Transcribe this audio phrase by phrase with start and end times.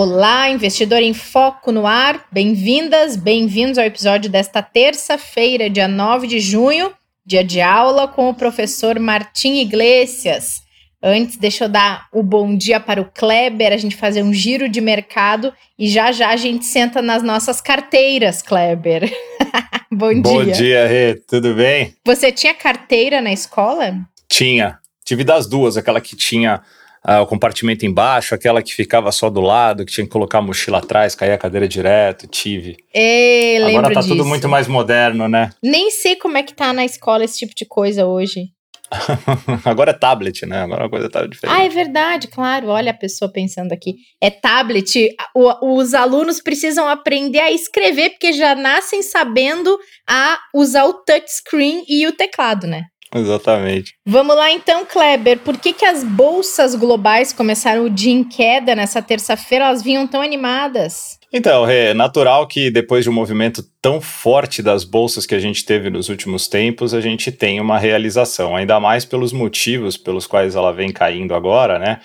[0.00, 2.24] Olá, investidor em foco no ar.
[2.30, 6.92] Bem-vindas, bem-vindos ao episódio desta terça-feira, dia 9 de junho,
[7.26, 10.62] dia de aula com o professor Martim Iglesias.
[11.02, 14.68] Antes, deixa eu dar o bom dia para o Kleber, a gente fazer um giro
[14.68, 19.12] de mercado e já já a gente senta nas nossas carteiras, Kleber.
[19.90, 20.22] bom dia.
[20.22, 21.92] Bom dia, Rê, tudo bem?
[22.06, 23.96] Você tinha carteira na escola?
[24.28, 24.78] Tinha.
[25.04, 26.62] Tive das duas, aquela que tinha
[27.10, 30.42] ah, o compartimento embaixo, aquela que ficava só do lado, que tinha que colocar a
[30.42, 32.76] mochila atrás, cair a cadeira direto, tive.
[32.92, 34.12] Ei, Agora tá disso.
[34.12, 35.48] tudo muito mais moderno, né?
[35.62, 38.50] Nem sei como é que tá na escola esse tipo de coisa hoje.
[39.64, 40.60] Agora é tablet, né?
[40.60, 41.56] Agora a coisa tá diferente.
[41.58, 42.68] Ah, é verdade, claro.
[42.68, 43.94] Olha a pessoa pensando aqui.
[44.20, 45.08] É tablet.
[45.34, 51.84] O, os alunos precisam aprender a escrever, porque já nascem sabendo a usar o touchscreen
[51.88, 52.84] e o teclado, né?
[53.14, 53.94] Exatamente.
[54.04, 55.38] Vamos lá então, Kleber.
[55.38, 59.66] Por que, que as bolsas globais começaram o dia em queda nessa terça-feira?
[59.66, 61.18] Elas vinham tão animadas.
[61.32, 65.64] Então, é natural que depois de um movimento tão forte das bolsas que a gente
[65.64, 70.54] teve nos últimos tempos, a gente tenha uma realização, ainda mais pelos motivos pelos quais
[70.54, 72.00] ela vem caindo agora, né?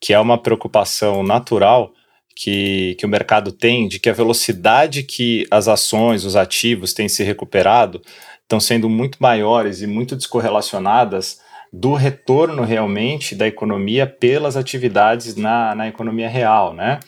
[0.00, 1.92] Que é uma preocupação natural
[2.36, 7.08] que, que o mercado tem de que a velocidade que as ações, os ativos têm
[7.08, 8.02] se recuperado
[8.46, 11.40] estão sendo muito maiores e muito descorrelacionadas
[11.72, 17.00] do retorno realmente da economia pelas atividades na, na economia real, né?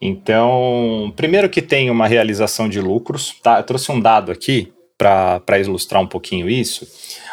[0.00, 3.58] Então, primeiro que tem uma realização de lucros, tá?
[3.58, 6.86] Eu trouxe um dado aqui para ilustrar um pouquinho isso.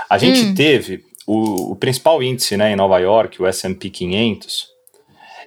[0.09, 0.56] A gente hum.
[0.56, 4.68] teve o, o, principal índice né, em Nova York, o S&P 500,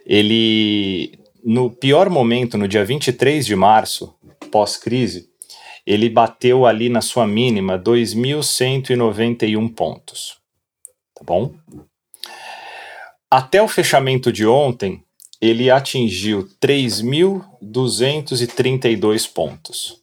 [0.06, 4.14] ele, no pior momento, no dia 23 de março,
[4.50, 5.28] pós-crise,
[5.86, 10.38] ele bateu ali na sua mínima 2.191 pontos.
[11.14, 11.54] Tá bom?
[13.30, 15.04] Até o fechamento de ontem,
[15.40, 20.02] ele atingiu 3.232 pontos.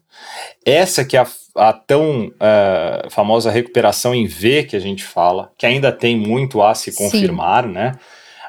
[0.66, 5.52] Essa que é a, a tão uh, famosa recuperação em V que a gente fala,
[5.58, 7.72] que ainda tem muito a se confirmar, Sim.
[7.72, 7.94] né?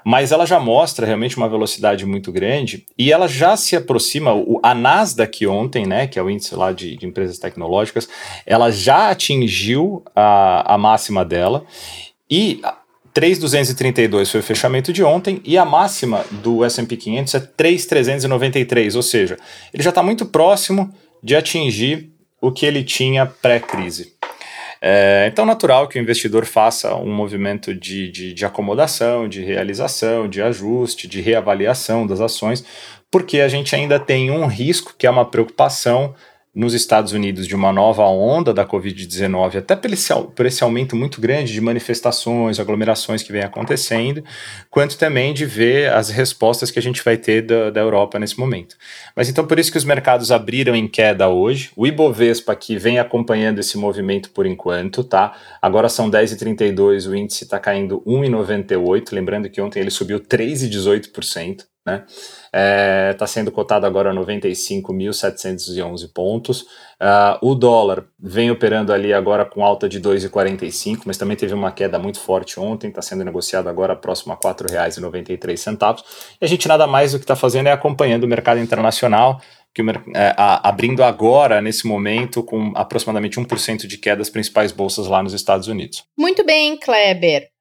[0.05, 4.61] mas ela já mostra realmente uma velocidade muito grande e ela já se aproxima, o,
[4.63, 8.09] a Nasdaq ontem, né, que é o índice lá de, de empresas tecnológicas,
[8.45, 11.65] ela já atingiu a, a máxima dela
[12.29, 12.61] e
[13.15, 19.03] 3,232 foi o fechamento de ontem e a máxima do S&P 500 é 3,393, ou
[19.03, 19.37] seja,
[19.73, 20.93] ele já está muito próximo
[21.23, 24.15] de atingir o que ele tinha pré-crise.
[24.85, 30.29] É, então, natural que o investidor faça um movimento de, de, de acomodação, de realização,
[30.29, 32.65] de ajuste, de reavaliação das ações,
[33.09, 36.15] porque a gente ainda tem um risco, que é uma preocupação
[36.55, 40.95] nos Estados Unidos de uma nova onda da Covid-19, até por esse, por esse aumento
[40.95, 44.23] muito grande de manifestações, aglomerações que vem acontecendo,
[44.71, 48.39] quanto também de ver as respostas que a gente vai ter da, da Europa nesse
[48.39, 48.77] momento.
[49.17, 51.71] Mas então por isso que os mercados abriram em queda hoje.
[51.75, 55.35] O Ibovespa aqui vem acompanhando esse movimento por enquanto, tá?
[55.61, 62.05] Agora são 10,32, o índice está caindo 1,98, lembrando que ontem ele subiu 3,18% né?
[62.07, 66.63] Está é, sendo cotado agora a 95.711 pontos.
[66.63, 71.73] Uh, o dólar vem operando ali agora com alta de 2,45, mas também teve uma
[71.73, 76.05] queda muito forte ontem, está sendo negociado agora próximo a R$ 4,93.
[76.41, 79.41] E a gente nada mais do que está fazendo é acompanhando o mercado internacional,
[79.75, 79.83] que
[80.15, 85.23] é, a, abrindo agora, nesse momento, com aproximadamente 1% de queda das principais bolsas lá
[85.23, 86.05] nos Estados Unidos.
[86.17, 87.52] Muito bem, Kleber.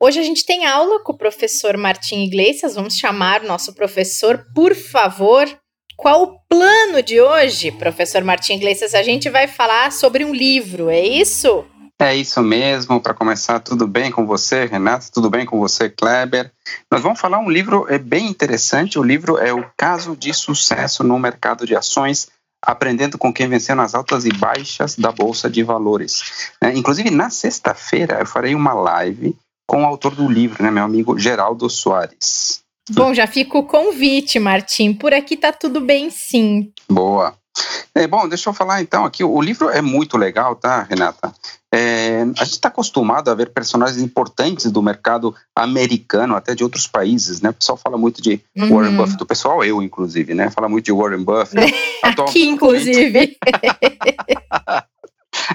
[0.00, 2.76] Hoje a gente tem aula com o professor Martim Iglesias.
[2.76, 5.44] Vamos chamar o nosso professor, por favor.
[5.96, 8.94] Qual o plano de hoje, professor Martim Iglesias?
[8.94, 11.64] A gente vai falar sobre um livro, é isso?
[11.98, 13.00] É isso mesmo.
[13.00, 15.10] Para começar, tudo bem com você, Renato?
[15.10, 16.52] Tudo bem com você, Kleber?
[16.88, 19.00] Nós vamos falar um livro é bem interessante.
[19.00, 22.28] O livro é o Caso de Sucesso no Mercado de Ações
[22.62, 26.52] aprendendo com quem venceu nas altas e baixas da Bolsa de Valores.
[26.60, 29.36] É, inclusive, na sexta-feira, eu farei uma live
[29.68, 32.62] com o autor do livro, né, meu amigo Geraldo Soares.
[32.90, 34.94] Bom, já fica o convite, Martim.
[34.94, 36.72] Por aqui tá tudo bem, sim.
[36.88, 37.34] Boa.
[37.94, 39.22] É, bom, deixa eu falar então aqui.
[39.22, 41.34] O livro é muito legal, tá, Renata?
[41.74, 46.86] É, a gente está acostumado a ver personagens importantes do mercado americano, até de outros
[46.86, 47.50] países, né?
[47.50, 48.70] O pessoal fala muito de uhum.
[48.70, 50.50] Warren Buffett, o pessoal, eu inclusive, né?
[50.50, 51.74] Fala muito de Warren Buffett.
[52.02, 53.36] Aqui, inclusive.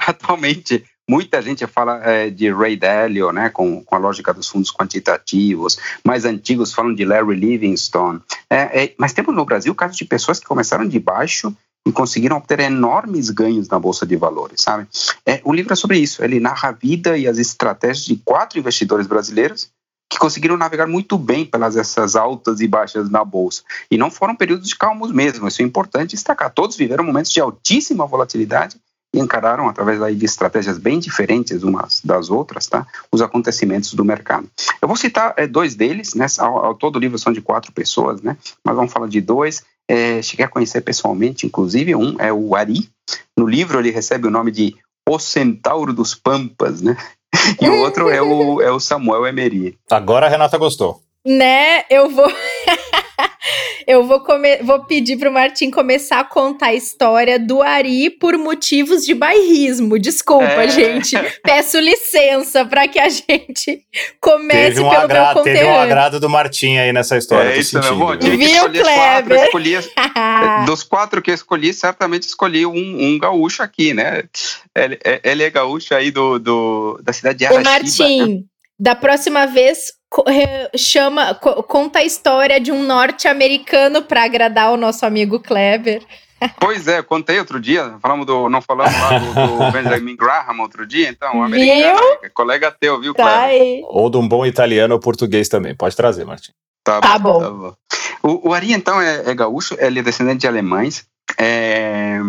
[0.05, 4.71] Atualmente, muita gente fala é, de Ray Dalio, né, com, com a lógica dos fundos
[4.71, 5.77] quantitativos.
[6.03, 8.21] Mais antigos falam de Larry Livingstone.
[8.49, 11.55] É, é, mas temos no Brasil casos de pessoas que começaram de baixo
[11.85, 14.87] e conseguiram obter enormes ganhos na bolsa de valores, sabe?
[15.25, 16.23] É, o livro é sobre isso.
[16.23, 19.69] Ele narra a vida e as estratégias de quatro investidores brasileiros
[20.09, 23.63] que conseguiram navegar muito bem pelas essas altas e baixas na bolsa.
[23.89, 25.47] E não foram períodos de calmos mesmo.
[25.47, 26.51] Isso é importante destacar.
[26.51, 28.77] Todos viveram momentos de altíssima volatilidade
[29.13, 34.03] e encararam, através daí de estratégias bem diferentes umas das outras, tá, os acontecimentos do
[34.03, 34.49] mercado.
[34.81, 37.71] Eu vou citar é, dois deles, né, ao, ao, todo o livro são de quatro
[37.71, 39.63] pessoas, né, mas vamos falar de dois.
[39.87, 42.89] É, cheguei a conhecer pessoalmente, inclusive, um é o Ari.
[43.37, 44.75] No livro ele recebe o nome de
[45.07, 46.97] O Centauro dos Pampas, né,
[47.61, 49.77] e o outro é o, é o Samuel Emery.
[49.91, 51.01] Agora a Renata gostou.
[51.23, 52.27] Né, eu vou...
[53.87, 54.23] Eu vou,
[54.61, 59.99] vou pedir pro Martim começar a contar a história do Ari por motivos de bairrismo.
[59.99, 60.69] Desculpa, é.
[60.69, 61.15] gente.
[61.43, 63.81] Peço licença para que a gente
[64.19, 67.49] comece um pelo agrado, meu Teve um agrado do Martim aí nessa história.
[67.49, 67.97] É isso mesmo.
[67.97, 68.83] Bom, Viu, Kleber?
[68.83, 69.73] Quatro, escolhi,
[70.65, 74.23] dos quatro que eu escolhi, certamente escolhi um, um gaúcho aqui, né?
[74.75, 77.69] Ele, ele é gaúcho aí do, do, da cidade de Araxiba.
[77.69, 78.43] O Martim, né?
[78.79, 79.93] da próxima vez
[80.77, 86.03] chama, conta a história de um norte-americano para agradar o nosso amigo Kleber.
[86.59, 90.85] Pois é, contei outro dia, falamos do, não falamos lá do, do Benjamin Graham outro
[90.85, 92.31] dia, então, um americano, viu?
[92.33, 93.47] colega teu, viu, tá.
[93.83, 96.51] Ou de um bom italiano ou português também, pode trazer, Martim.
[96.83, 97.39] Tá, tá bom.
[97.39, 97.73] Tá bom.
[98.21, 101.05] O, o, Ari, então, é, é gaúcho, ele é descendente de alemães,
[101.37, 102.19] é,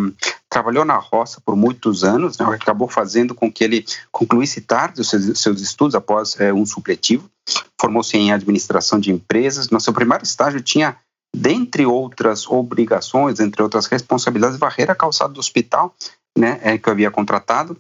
[0.49, 5.08] trabalhou na roça por muitos anos, né, acabou fazendo com que ele concluísse tarde os
[5.08, 7.29] seus, seus estudos após é, um supletivo,
[7.81, 9.69] formou-se em administração de empresas.
[9.70, 10.96] No seu primeiro estágio tinha,
[11.35, 15.94] dentre outras obrigações, entre outras responsabilidades, varrer a calçada do hospital,
[16.38, 17.76] né, é, que eu havia contratado.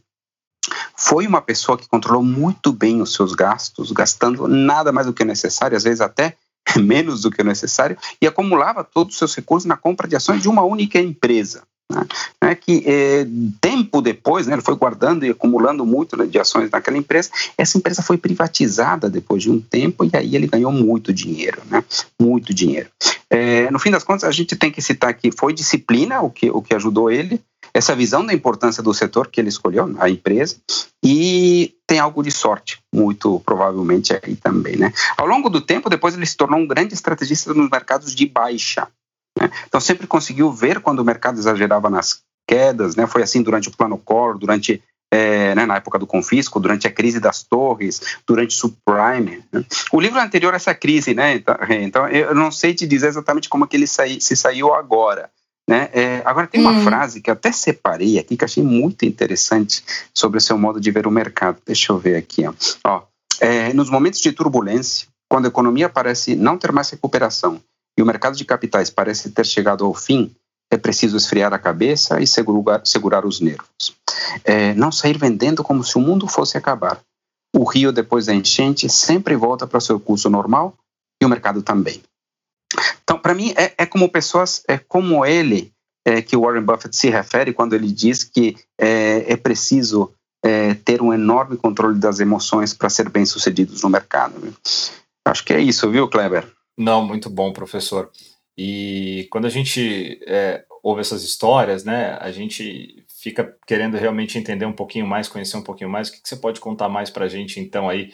[0.96, 5.24] Foi uma pessoa que controlou muito bem os seus gastos, gastando nada mais do que
[5.24, 6.36] necessário, às vezes até
[6.80, 10.48] menos do que necessário, e acumulava todos os seus recursos na compra de ações de
[10.48, 11.62] uma única empresa.
[11.90, 12.06] Né?
[12.40, 13.26] É que é,
[13.60, 17.76] tempo depois, né, ele foi guardando e acumulando muito né, de ações naquela empresa, essa
[17.76, 21.84] empresa foi privatizada depois de um tempo e aí ele ganhou muito dinheiro, né,
[22.20, 22.88] muito dinheiro.
[23.28, 26.50] É, no fim das contas, a gente tem que citar que foi disciplina o que,
[26.50, 27.40] o que ajudou ele,
[27.74, 30.56] essa visão da importância do setor que ele escolheu, a empresa,
[31.04, 34.92] e tem algo de sorte, muito provavelmente aí também, né?
[35.16, 38.86] Ao longo do tempo, depois ele se tornou um grande estrategista nos mercados de baixa,
[39.36, 39.50] né?
[39.66, 43.08] Então sempre conseguiu ver quando o mercado exagerava nas quedas, né?
[43.08, 44.80] Foi assim durante o plano core, durante
[45.12, 49.44] é, né, na época do confisco, durante a crise das torres, durante o subprime.
[49.52, 49.64] Né?
[49.92, 51.34] O livro anterior a essa crise, né?
[51.34, 55.30] Então, então, eu não sei te dizer exatamente como que ele saí, se saiu agora.
[55.68, 55.88] Né?
[55.92, 56.84] É, agora tem uma hum.
[56.84, 59.82] frase que eu até separei aqui que achei muito interessante
[60.12, 61.58] sobre o seu modo de ver o mercado.
[61.64, 62.46] Deixa eu ver aqui.
[62.46, 62.52] Ó.
[62.84, 63.02] ó
[63.40, 67.60] é, nos momentos de turbulência, quando a economia parece não ter mais recuperação
[67.98, 70.34] e o mercado de capitais parece ter chegado ao fim,
[70.70, 73.94] é preciso esfriar a cabeça e segurar, segurar os nervos.
[74.44, 77.00] É, não sair vendendo como se o mundo fosse acabar.
[77.54, 80.74] O rio, depois da enchente, sempre volta para o seu curso normal
[81.22, 82.02] e o mercado também.
[83.02, 85.72] Então, para mim, é, é, como pessoas, é como ele
[86.04, 90.12] é, que Warren Buffett se refere quando ele diz que é, é preciso
[90.44, 94.38] é, ter um enorme controle das emoções para ser bem sucedidos no mercado.
[94.38, 94.54] Viu?
[95.26, 96.46] Acho que é isso, viu, Kleber?
[96.76, 98.10] Não, muito bom, professor.
[98.56, 104.66] E quando a gente é, ouve essas histórias, né, a gente fica querendo realmente entender
[104.66, 106.08] um pouquinho mais, conhecer um pouquinho mais.
[106.08, 108.10] O que, que você pode contar mais para a gente, então, aí,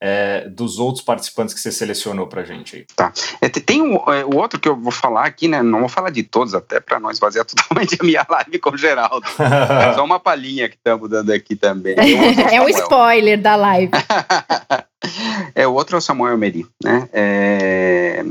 [0.00, 2.86] é, dos outros participantes que você selecionou para a gente aí?
[2.94, 3.12] Tá.
[3.40, 5.62] É, tem o, é, o, outro que eu vou falar aqui, né?
[5.62, 8.76] Não vou falar de todos, até para não esvaziar totalmente a minha live com o
[8.76, 9.26] Geraldo.
[9.38, 11.96] é só uma palhinha que estamos dando aqui também.
[12.52, 13.92] é um spoiler da live.
[15.54, 17.08] é, o outro é o Samuel Meri, né?
[17.12, 18.24] É,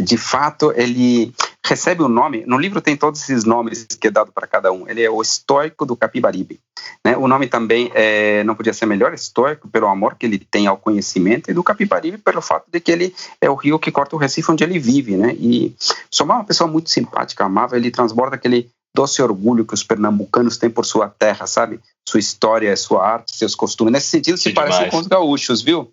[0.00, 1.32] de fato, ele
[1.66, 4.88] recebe o nome, no livro tem todos esses nomes que é dado para cada um.
[4.88, 6.60] Ele é o estoico do Capibaribe.
[7.04, 7.16] Né?
[7.16, 10.76] O nome também é, não podia ser melhor, estoico, pelo amor que ele tem ao
[10.76, 14.18] conhecimento, e do Capibaribe pelo fato de que ele é o rio que corta o
[14.18, 15.16] Recife onde ele vive.
[15.16, 15.34] Né?
[15.34, 15.74] E
[16.10, 20.56] Somar é uma pessoa muito simpática, amável, ele transborda aquele doce orgulho que os pernambucanos
[20.56, 21.80] têm por sua terra, sabe?
[22.08, 23.92] Sua história, sua arte, seus costumes.
[23.92, 25.92] Nesse sentido, se parece com os gaúchos, viu?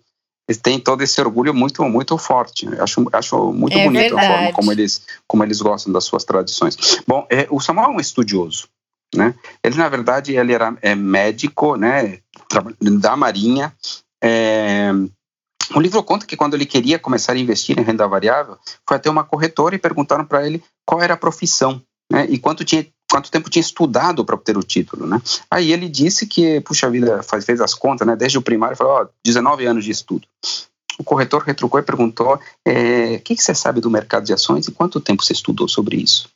[0.62, 2.66] Tem todo esse orgulho muito muito forte.
[2.66, 4.26] Eu acho, acho muito é bonito verdade.
[4.26, 7.00] a forma como eles, como eles gostam das suas tradições.
[7.06, 8.68] Bom, é, o Samuel é um estudioso.
[9.14, 9.34] Né?
[9.62, 12.18] Ele, na verdade, ele era é, médico né,
[12.80, 13.72] da Marinha.
[14.22, 14.90] É,
[15.74, 19.08] o livro conta que quando ele queria começar a investir em renda variável, foi até
[19.08, 23.30] uma corretora e perguntaram para ele qual era a profissão né, e quanto, tinha, quanto
[23.30, 25.06] tempo tinha estudado para obter o título.
[25.06, 25.20] Né?
[25.50, 28.92] Aí ele disse que, puxa vida, faz, fez as contas, né, desde o primário, falou,
[28.94, 30.26] ó, 19 anos de estudo.
[30.98, 34.68] O corretor retrucou e perguntou: é, o que, que, você sabe do mercado de ações
[34.68, 36.28] e quanto tempo você estudou sobre isso?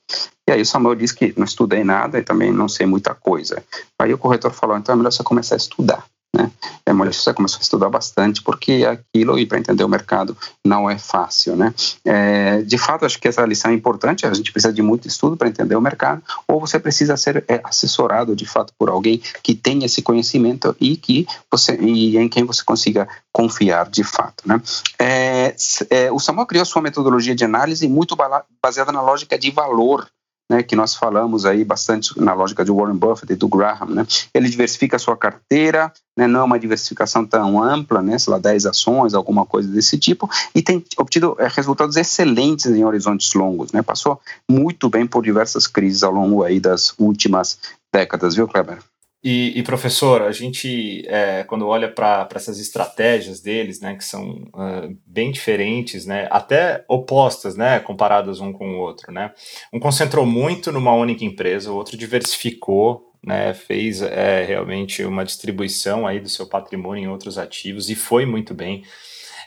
[0.48, 3.62] E aí o Samuel disse que não estudei nada e também não sei muita coisa.
[4.00, 6.04] Aí o corretor falou: então é melhor você começar a estudar.
[6.38, 6.50] Né?
[6.87, 10.97] É, você começou a estudar bastante porque aquilo e para entender o mercado não é
[10.97, 11.75] fácil, né?
[12.04, 14.25] É, de fato, acho que essa lição é importante.
[14.25, 17.61] A gente precisa de muito estudo para entender o mercado, ou você precisa ser é,
[17.64, 22.45] assessorado de fato por alguém que tenha esse conhecimento e que você e em quem
[22.45, 24.62] você consiga confiar de fato, né?
[24.99, 25.57] É,
[25.90, 28.16] é o Samuel criou sua metodologia de análise muito
[28.62, 30.07] baseada na lógica de valor
[30.50, 34.07] né, que nós falamos aí bastante na lógica de Warren Buffett e do Graham, né?
[34.33, 38.38] Ele diversifica a sua carteira, né, não é uma diversificação tão ampla, né, sei lá,
[38.38, 43.73] 10 ações, alguma coisa desse tipo, e tem obtido é, resultados excelentes em horizontes longos,
[43.73, 43.83] né?
[43.83, 47.59] Passou muito bem por diversas crises ao longo aí das últimas
[47.93, 48.78] décadas, viu, Kleber?
[49.22, 54.48] E, e, professor, a gente, é, quando olha para essas estratégias deles, né, que são
[54.54, 59.32] uh, bem diferentes, né, até opostas, né, comparadas um com o outro, né,
[59.72, 66.06] um concentrou muito numa única empresa, o outro diversificou, né, fez é, realmente uma distribuição
[66.06, 68.84] aí do seu patrimônio em outros ativos e foi muito bem.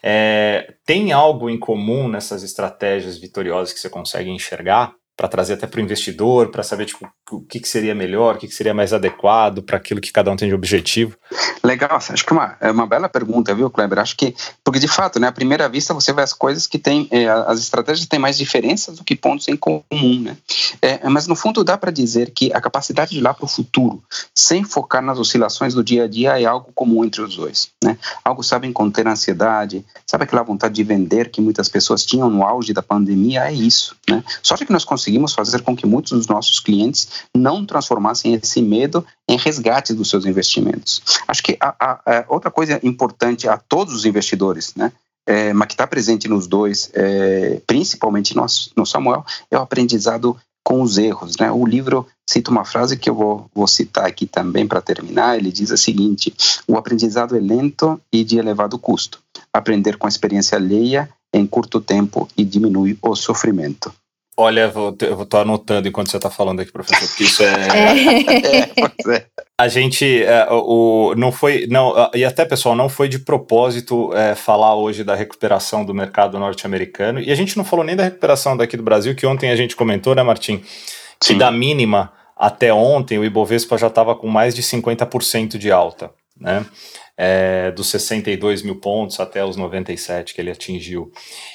[0.04, 4.94] É, tem algo em comum nessas estratégias vitoriosas que você consegue enxergar?
[5.16, 8.38] Para trazer até para o investidor, para saber tipo, o que, que seria melhor, o
[8.38, 11.16] que, que seria mais adequado para aquilo que cada um tem de objetivo?
[11.64, 14.00] Legal, acho que é uma, é uma bela pergunta, viu, Kleber?
[14.00, 17.08] Acho que, porque de fato, né, à primeira vista você vê as coisas que têm,
[17.12, 19.84] é, as estratégias têm mais diferenças do que pontos em comum,
[20.22, 20.38] né?
[20.82, 23.48] É, mas no fundo dá para dizer que a capacidade de ir lá para o
[23.48, 24.04] futuro,
[24.34, 27.98] sem focar nas oscilações do dia a dia, é algo comum entre os dois, né?
[28.26, 32.44] Algo sabem conter a ansiedade, sabe aquela vontade de vender que muitas pessoas tinham no
[32.44, 34.24] auge da pandemia, é isso, né?
[34.42, 39.04] Só que nós conseguimos fazer com que muitos dos nossos clientes não transformassem esse medo
[39.28, 41.02] em resgate dos seus investimentos.
[41.28, 44.92] Acho que a, a, a outra coisa importante a todos os investidores, né?
[45.28, 50.36] É, mas que está presente nos dois, é, principalmente no, no Samuel, é o aprendizado
[50.64, 51.38] com os erros.
[51.38, 51.52] Né?
[51.52, 55.38] O livro cita uma frase que eu vou, vou citar aqui também para terminar.
[55.38, 56.34] Ele diz a seguinte:
[56.68, 59.20] o aprendizado é lento e de elevado custo.
[59.54, 63.94] Aprender com a experiência alheia em curto tempo e diminui o sofrimento.
[64.38, 67.54] Olha, vou, eu vou estar anotando enquanto você está falando aqui, professor, porque isso é.
[69.14, 69.16] é.
[69.16, 69.26] é
[69.58, 71.68] a gente é, o, não foi.
[71.70, 76.40] não E até, pessoal, não foi de propósito é, falar hoje da recuperação do mercado
[76.40, 77.20] norte-americano.
[77.20, 79.76] E a gente não falou nem da recuperação daqui do Brasil, que ontem a gente
[79.76, 80.64] comentou, né, Martim?
[81.20, 86.10] Que da mínima até ontem o Ibovespa já estava com mais de 50% de alta,
[86.40, 86.66] né?
[87.24, 91.12] É, dos 62 mil pontos até os 97 que ele atingiu.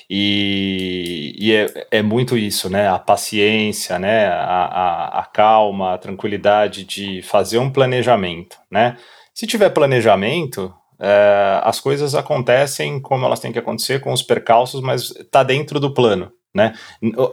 [0.08, 2.88] E, e é, é, muito isso, né?
[2.88, 4.28] A paciência, né?
[4.28, 8.96] A, a, a, calma, a tranquilidade de fazer um planejamento, né?
[9.34, 14.80] Se tiver planejamento, é, as coisas acontecem como elas têm que acontecer, com os percalços,
[14.80, 16.30] mas está dentro do plano.
[16.56, 16.72] Né?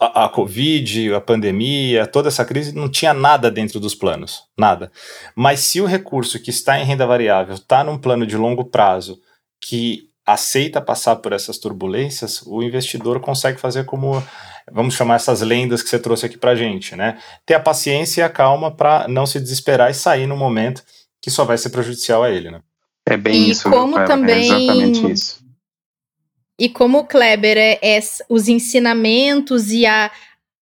[0.01, 4.91] A, a, Covid, a pandemia, toda essa crise não tinha nada dentro dos planos, nada.
[5.33, 9.17] Mas se o recurso que está em renda variável está num plano de longo prazo
[9.63, 14.21] que aceita passar por essas turbulências, o investidor consegue fazer como,
[14.69, 17.17] vamos chamar essas lendas que você trouxe aqui para gente, né?
[17.45, 20.83] Ter a paciência e a calma para não se desesperar e sair no momento
[21.21, 22.59] que só vai ser prejudicial a ele, né?
[23.05, 23.69] É bem e isso.
[23.69, 25.42] Como é também é exatamente isso.
[26.59, 30.11] E como o Kleber é, é os ensinamentos e a,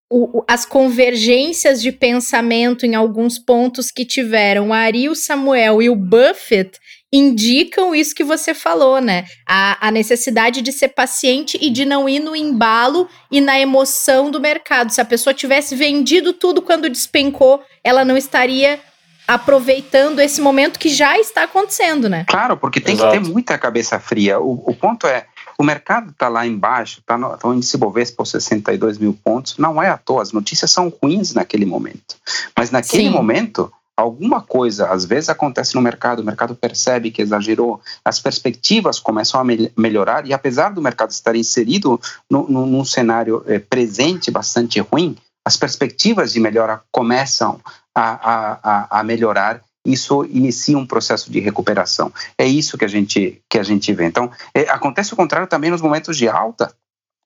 [0.09, 5.89] o, as convergências de pensamento em alguns pontos que tiveram o Ari, o Samuel e
[5.89, 6.79] o Buffett
[7.13, 9.25] indicam isso que você falou, né?
[9.45, 14.31] A, a, necessidade de ser paciente e de não ir no embalo e na emoção
[14.31, 14.91] do mercado.
[14.91, 18.79] Se a pessoa tivesse vendido tudo quando despencou, ela não estaria
[19.27, 22.25] aproveitando esse momento que já está acontecendo, né?
[22.27, 23.17] Claro, porque tem Exato.
[23.17, 24.39] que ter muita cabeça fria.
[24.39, 25.25] O, o ponto é,
[25.57, 29.81] o mercado está lá embaixo, está no, tá o índice Bovespa 62 mil pontos, não
[29.81, 32.15] é à toa, as notícias são ruins naquele momento.
[32.57, 33.09] Mas naquele Sim.
[33.09, 38.99] momento, alguma coisa às vezes acontece no mercado, o mercado percebe que exagerou, as perspectivas
[38.99, 43.59] começam a me melhorar e apesar do mercado estar inserido no, no, num cenário eh,
[43.59, 45.15] presente bastante ruim,
[45.45, 47.59] as perspectivas de melhora começam
[47.95, 52.13] a, a, a, a melhorar isso inicia um processo de recuperação.
[52.37, 54.05] É isso que a gente, que a gente vê.
[54.05, 56.73] Então, é, acontece o contrário também nos momentos de alta,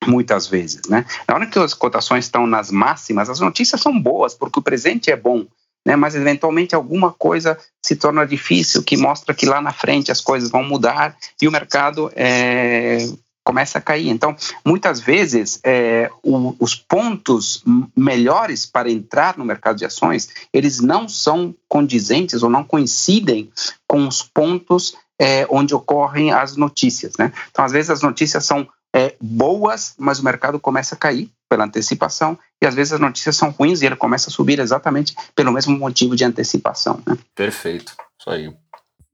[0.05, 1.05] muitas vezes, né?
[1.27, 5.11] Na hora que as cotações estão nas máximas, as notícias são boas, porque o presente
[5.11, 5.45] é bom,
[5.85, 5.95] né?
[5.95, 10.49] Mas eventualmente alguma coisa se torna difícil, que mostra que lá na frente as coisas
[10.49, 12.97] vão mudar e o mercado é,
[13.45, 14.09] começa a cair.
[14.09, 14.35] Então,
[14.65, 17.63] muitas vezes, é, o, os pontos
[17.95, 23.49] melhores para entrar no mercado de ações, eles não são condizentes ou não coincidem
[23.87, 27.13] com os pontos é, onde ocorrem as notícias.
[27.17, 27.31] Né?
[27.51, 31.65] Então, às vezes, as notícias são é, boas, mas o mercado começa a cair pela
[31.65, 35.51] antecipação, e às vezes as notícias são ruins e ele começa a subir exatamente pelo
[35.51, 36.99] mesmo motivo de antecipação.
[37.05, 37.15] Né?
[37.35, 38.51] Perfeito, isso aí.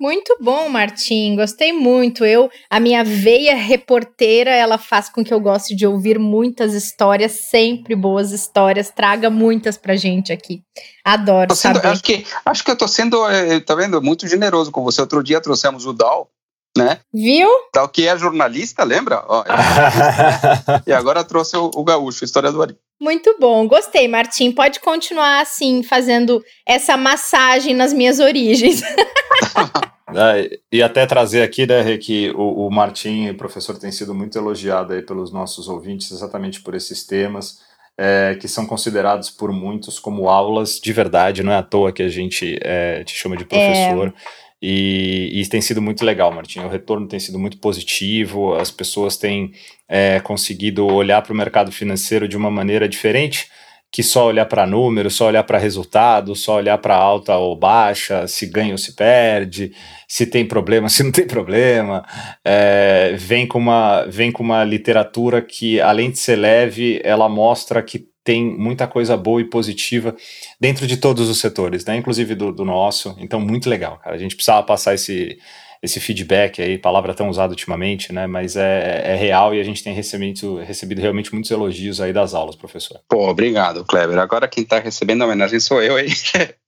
[0.01, 1.35] Muito bom, Martim.
[1.35, 2.25] Gostei muito.
[2.25, 7.33] Eu, a minha veia reporteira, ela faz com que eu goste de ouvir muitas histórias,
[7.51, 8.89] sempre boas histórias.
[8.89, 10.63] Traga muitas pra gente aqui.
[11.05, 11.89] Adoro sendo, saber.
[11.89, 14.99] Acho que, acho que eu tô sendo, é, tá vendo, muito generoso com você.
[15.01, 16.31] Outro dia trouxemos o Dal,
[16.75, 17.01] né?
[17.13, 17.47] Viu?
[17.71, 19.23] Dal que é jornalista, lembra?
[19.27, 22.75] Ó, é e agora trouxe o, o gaúcho, historiador.
[22.99, 24.51] Muito bom, gostei, Martim.
[24.51, 28.81] Pode continuar assim, fazendo essa massagem nas minhas origens.
[30.13, 34.37] É, e até trazer aqui, né, que o, o Martim, o professor, tem sido muito
[34.37, 37.59] elogiado aí pelos nossos ouvintes exatamente por esses temas,
[37.97, 42.03] é, que são considerados por muitos como aulas de verdade, não é à toa que
[42.03, 44.07] a gente é, te chama de professor.
[44.07, 44.41] É.
[44.63, 46.59] E, e tem sido muito legal, Martim.
[46.59, 49.53] O retorno tem sido muito positivo, as pessoas têm
[49.89, 53.47] é, conseguido olhar para o mercado financeiro de uma maneira diferente
[53.91, 58.25] que só olhar para números, só olhar para resultado, só olhar para alta ou baixa,
[58.25, 59.73] se ganha ou se perde,
[60.07, 62.05] se tem problema, se não tem problema.
[62.45, 67.83] É, vem, com uma, vem com uma literatura que, além de ser leve, ela mostra
[67.83, 70.15] que tem muita coisa boa e positiva
[70.59, 71.97] dentro de todos os setores, né?
[71.97, 73.15] inclusive do, do nosso.
[73.19, 74.15] Então, muito legal, cara.
[74.15, 75.37] A gente precisava passar esse,
[75.81, 78.27] esse feedback aí, palavra tão usada ultimamente, né?
[78.27, 82.35] Mas é, é real e a gente tem recebido, recebido realmente muitos elogios aí das
[82.35, 82.99] aulas, professor.
[83.09, 84.19] Pô, obrigado, Kleber.
[84.19, 86.07] Agora quem está recebendo a homenagem sou eu, hein?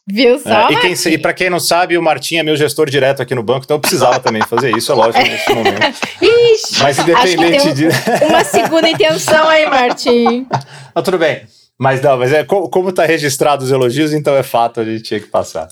[0.07, 0.67] Viu só?
[0.69, 3.43] É, e, e para quem não sabe, o Martim é meu gestor direto aqui no
[3.43, 5.79] banco, então eu precisava também fazer isso, é lógico, nesse momento.
[6.21, 7.87] Ixi, Mas independente um, de.
[8.27, 10.47] Uma segunda intenção aí, Martim.
[10.93, 11.43] Mas tudo bem.
[11.79, 15.19] Mas não, mas é como está registrado os elogios, então é fato, a gente tinha
[15.19, 15.67] que passar.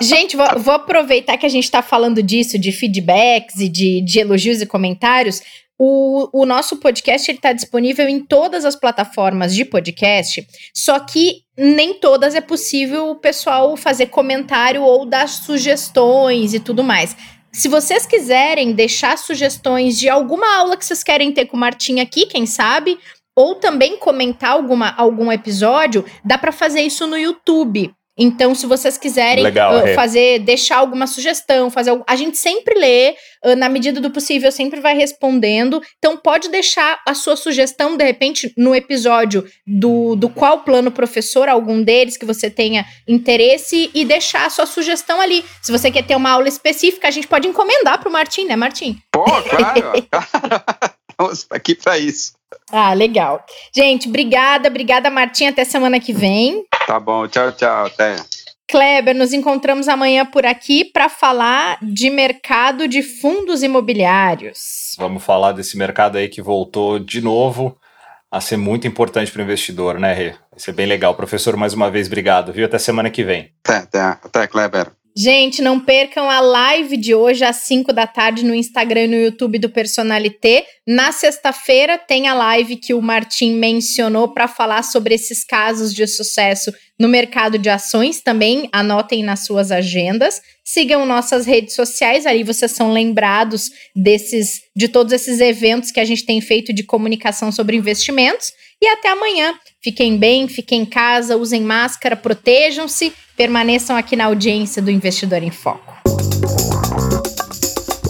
[0.00, 4.18] Gente, vou, vou, aproveitar que a gente está falando disso, de feedbacks e de, de
[4.18, 5.42] elogios e comentários.
[5.78, 11.94] O, o nosso podcast está disponível em todas as plataformas de podcast, só que nem
[11.94, 17.14] todas é possível o pessoal fazer comentário ou dar sugestões e tudo mais.
[17.52, 22.00] Se vocês quiserem deixar sugestões de alguma aula que vocês querem ter com o Martim
[22.00, 22.98] aqui, quem sabe,
[23.34, 27.94] ou também comentar alguma, algum episódio, dá para fazer isso no YouTube.
[28.18, 33.14] Então, se vocês quiserem Legal, uh, fazer, deixar alguma sugestão, fazer a gente sempre lê,
[33.44, 35.82] uh, na medida do possível, sempre vai respondendo.
[35.98, 41.48] Então, pode deixar a sua sugestão, de repente, no episódio do, do qual plano professor,
[41.48, 45.44] algum deles que você tenha interesse, e deixar a sua sugestão ali.
[45.62, 48.56] Se você quer ter uma aula específica, a gente pode encomendar para o Martim, né,
[48.56, 48.98] Martim?
[49.12, 49.92] Pô, claro!
[51.18, 52.34] Estamos aqui para isso.
[52.70, 53.44] Ah, legal.
[53.74, 55.46] Gente, obrigada, obrigada, Martim.
[55.46, 56.64] Até semana que vem.
[56.86, 57.86] Tá bom, tchau, tchau.
[57.86, 58.16] Até.
[58.68, 64.94] Kleber, nos encontramos amanhã por aqui para falar de mercado de fundos imobiliários.
[64.98, 67.78] Vamos falar desse mercado aí que voltou de novo
[68.30, 70.30] a ser muito importante para o investidor, né, Rê?
[70.50, 71.14] Vai ser bem legal.
[71.14, 72.66] Professor, mais uma vez, obrigado, viu?
[72.66, 73.52] Até semana que vem.
[73.64, 74.90] Até, até, até Kleber.
[75.18, 79.16] Gente, não percam a live de hoje às 5 da tarde no Instagram e no
[79.16, 80.66] YouTube do Personalité.
[80.86, 86.06] Na sexta-feira tem a live que o Martim mencionou para falar sobre esses casos de
[86.06, 88.20] sucesso no mercado de ações.
[88.20, 90.42] Também anotem nas suas agendas.
[90.62, 96.04] Sigam nossas redes sociais, ali vocês são lembrados desses de todos esses eventos que a
[96.04, 98.52] gente tem feito de comunicação sobre investimentos.
[98.80, 99.54] E até amanhã.
[99.82, 105.50] Fiquem bem, fiquem em casa, usem máscara, protejam-se, permaneçam aqui na audiência do Investidor em
[105.50, 105.94] Foco.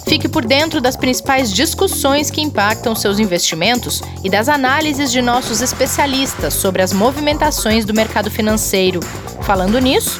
[0.07, 5.61] Fique por dentro das principais discussões que impactam seus investimentos e das análises de nossos
[5.61, 8.99] especialistas sobre as movimentações do mercado financeiro.
[9.43, 10.19] Falando nisso,